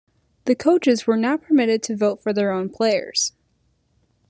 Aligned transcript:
The 0.45 0.55
coaches 0.55 1.05
were 1.05 1.15
not 1.15 1.43
permitted 1.43 1.83
to 1.83 1.95
vote 1.95 2.23
for 2.23 2.33
their 2.33 2.51
own 2.51 2.69
players. 2.69 3.33